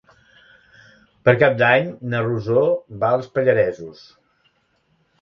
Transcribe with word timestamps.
Per 1.29 1.35
Cap 1.43 1.59
d'Any 1.59 1.93
na 2.15 2.23
Rosó 2.31 2.65
va 3.05 3.13
als 3.21 3.31
Pallaresos. 3.39 4.05